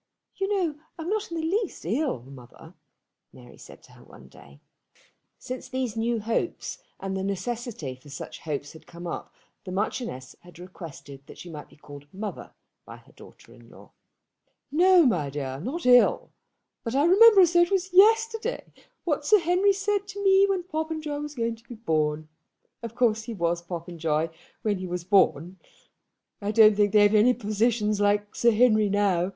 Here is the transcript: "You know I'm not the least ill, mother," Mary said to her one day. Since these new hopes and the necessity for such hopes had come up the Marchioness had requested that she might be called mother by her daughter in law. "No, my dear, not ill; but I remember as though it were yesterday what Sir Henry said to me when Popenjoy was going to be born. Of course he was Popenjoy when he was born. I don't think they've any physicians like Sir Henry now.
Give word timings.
"You 0.35 0.47
know 0.51 0.79
I'm 0.97 1.09
not 1.09 1.29
the 1.29 1.35
least 1.35 1.85
ill, 1.85 2.23
mother," 2.23 2.73
Mary 3.31 3.59
said 3.59 3.83
to 3.83 3.91
her 3.91 4.03
one 4.03 4.29
day. 4.29 4.59
Since 5.37 5.69
these 5.69 5.95
new 5.95 6.19
hopes 6.19 6.79
and 6.99 7.15
the 7.15 7.23
necessity 7.23 7.93
for 7.93 8.09
such 8.09 8.39
hopes 8.39 8.73
had 8.73 8.87
come 8.87 9.05
up 9.05 9.31
the 9.63 9.71
Marchioness 9.71 10.35
had 10.39 10.57
requested 10.57 11.27
that 11.27 11.37
she 11.37 11.51
might 11.51 11.69
be 11.69 11.75
called 11.75 12.11
mother 12.11 12.51
by 12.83 12.97
her 12.97 13.11
daughter 13.11 13.53
in 13.53 13.69
law. 13.69 13.91
"No, 14.71 15.05
my 15.05 15.29
dear, 15.29 15.59
not 15.59 15.85
ill; 15.85 16.31
but 16.83 16.95
I 16.95 17.05
remember 17.05 17.41
as 17.41 17.53
though 17.53 17.61
it 17.61 17.69
were 17.69 17.77
yesterday 17.93 18.73
what 19.03 19.23
Sir 19.23 19.37
Henry 19.37 19.71
said 19.71 20.07
to 20.07 20.23
me 20.23 20.47
when 20.49 20.63
Popenjoy 20.63 21.19
was 21.19 21.35
going 21.35 21.55
to 21.57 21.69
be 21.69 21.75
born. 21.75 22.27
Of 22.81 22.95
course 22.95 23.25
he 23.25 23.35
was 23.35 23.61
Popenjoy 23.61 24.29
when 24.63 24.79
he 24.79 24.87
was 24.87 25.03
born. 25.03 25.59
I 26.41 26.49
don't 26.51 26.75
think 26.75 26.91
they've 26.91 27.13
any 27.13 27.33
physicians 27.33 27.99
like 28.01 28.33
Sir 28.35 28.49
Henry 28.49 28.89
now. 28.89 29.29